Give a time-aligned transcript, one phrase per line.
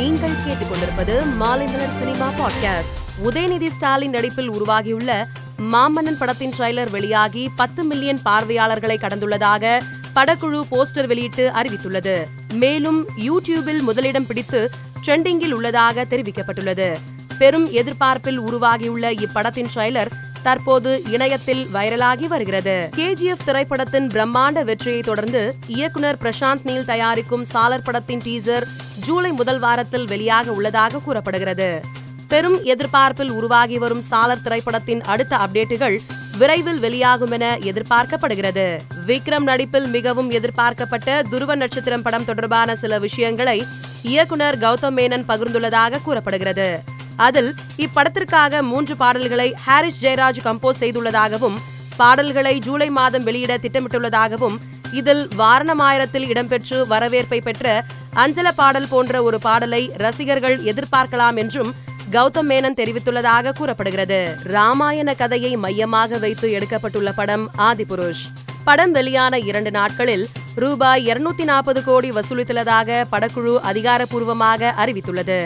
[0.00, 3.24] நீங்கள் கேட்டுக்கொண்டிருப்பது Maalaimalar cinema podcast.
[3.24, 5.26] Udhayanidhi Stalin நடிப்பில் உருவாகியுள்ள
[5.58, 9.80] மாமன்னன் படத்தின் ட்ரெய்லர் வெளியாகி பத்து மில்லியன் பார்வையாளர்களை கடந்துள்ளதாக
[10.14, 12.24] படக்குழு போஸ்டர் வெளியிட்டு அறிவித்துள்ளது.
[12.52, 14.70] மேலும் யூடியூபில் முதலிடம் பிடித்து
[15.06, 16.96] ட்ரெண்டிங்கில் உள்ளதாக தெரிவிக்கப்பட்டுள்ளது.
[17.38, 20.10] பெரும் எதிர்பார்ப்பில் உருவாகியுள்ள இப்படத்தின் ட்ரெய்லர்
[20.42, 22.88] தற்போது இணையத்தில் வைரலாகி வருகிறது.
[22.96, 28.66] கேஜிஎஃப் திரைப்படத்தின் பிரம்மாண்ட வெற்றியை தொடர்ந்து இயக்குனர் பிரசாந்த் நீல் தயாரிக்கும் சாலர் படத்தின் டீசர்
[29.00, 31.80] ஜூலை முதல் வாரத்தில் வெளியாக உள்ளதாக கூறப்படுகிறது.
[32.28, 35.98] பெரும் எதிர்பார்ப்பில் உருவாகி வரும் சாலர் திரைப்படத்தின் அடுத்த அப்டேட்டுகள்
[36.38, 38.78] விரைவில் வெளியாகும் என எதிர்பார்க்கப்படுகிறது.
[39.06, 43.66] விக்ரம் நடிப்பில் மிகவும் எதிர்பார்க்கப்பட்ட துருவ நட்சத்திரம் படம் தொடர்பான சில விஷயங்களை
[44.02, 46.89] இயக்குனர் கௌதம் மேனன் பகிர்ந்துள்ளதாக கூறப்படுகிறது.
[47.26, 51.58] அதில் இப்படத்திற்காக மூன்று பாடல்களை ஹாரிஸ் ஜெயராஜ் கம்போஸ் செய்துள்ளதாகவும்
[51.96, 54.56] பாடல்களை ஜூலை மாதம் வெளியிட திட்டமிட்டுள்ளதாகவும்
[54.92, 61.70] இதில் வாரணமாயிரத்தில் இடம்பெற்று வரவேற்பை பெற்ற அஞ்சல பாடல் போன்ற ஒரு பாடலை ரசிகர்கள் எதிர்பார்க்கலாம் என்றும்
[62.12, 64.36] கௌதம் மேனன் தெரிவித்துள்ளதாக கூறப்படுகிறது.
[64.54, 68.24] ராமாயண கதையை மையமாக வைத்து எடுக்கப்பட்டுள்ள படம் ஆதிபுருஷ்.
[68.64, 75.40] படம் வெளியான இரண்டு நாட்களில் ரூபாய் இருநூத்தி நாற்பது கோடி வசூலித்துள்ளதாக படக்குழு அதிகாரப்பூர்வமாக அறிவித்துள்ளது.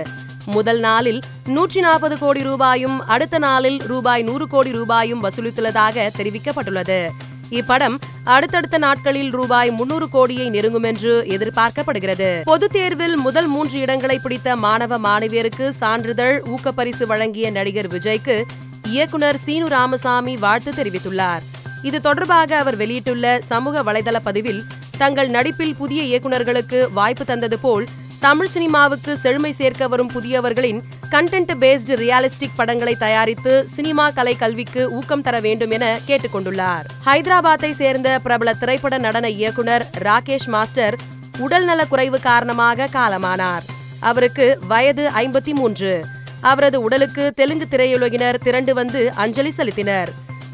[0.46, 7.08] முதல் நாளில் நூற்றி நாற்பது கோடி ரூபாயும் அடுத்த நாளில் ரூபாய் நூறு கோடி ரூபாயும் வசூலித்துள்ளதாக தெரிவிக்கப்பட்டுள்ளது.
[7.50, 12.40] இப்படம் அடுத்தடுத்த நாட்களில் ரூபாய் முன்னூறு கோடியை நெருங்கும் என்று எதிர்பார்க்கப்படுகிறது.
[12.44, 18.42] பொதுத் தேர்வில் முதல் மூன்று இடங்களை பிடித்த மாணவ மாணவியருக்கு சான்றிதழ் ஊக்கப்பரிசு வழங்கிய நடிகர் விஜய்க்கு
[18.88, 21.42] இயக்குனர் சீனு ராமசாமி வாழ்த்து தெரிவித்துள்ளார்.
[21.82, 24.62] இது தொடர்பாக அவர் வெளியிட்டுள்ள சமூக வலைதள பதிவில்
[24.98, 27.86] தங்கள் நடிப்பில் புதிய இயக்குநர்களுக்கு வாய்ப்பு தந்தது போல்
[28.24, 35.22] தமிழ் சினிமாவுக்கு செழுமை சேர்க்க வரும் புதியவர்களின் கண்டென்ட் பேஸ்டு ரியாலிஸ்டிக் படங்களை தயாரித்து சினிமா கலை கல்விக்கு ஊக்கம்
[35.22, 36.86] தர வேண்டும் என கேட்டுக்கொண்டுள்ளார்.
[37.06, 40.98] ஹைதராபாத்தை சேர்ந்த பிரபல திரைப்பட நடன இயக்குனர் ராகேஷ் மாஸ்டர்
[41.38, 43.62] உடல்நல குறைவு காரணமாக காலமானார்.
[44.00, 46.04] அவருக்கு வயது ஐம்பத்தி மூன்று
[46.40, 50.08] அவரது உடலுக்கு தெலுங்கு திரையுலகினர் திரண்டு வந்து அஞ்சலி செலுத்தினர்.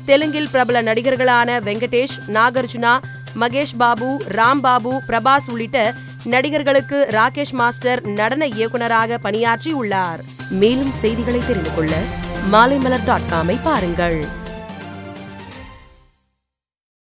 [0.05, 2.99] தெலுங்கில் பிரபல நடிகர்களான வெங்கடேஷ் நாகார்ஜுனா
[3.35, 10.21] மகேஷ் பாபு ராம் பாபு பிரபாஸ் உள்ளிட்ட நடிகர்களுக்கு ராகேஷ் மாஸ்டர் நடன இயக்குனராக பணியாற்றி உள்ளார்
[10.51, 11.95] மேலும் செய்திகளை தெரிந்து கொள்ள
[12.51, 14.39] மாலைமலர் டாட் காமை பாருங்கள்.